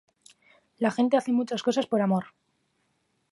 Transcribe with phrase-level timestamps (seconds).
[0.79, 2.33] La gente hace muchas cosas por amor.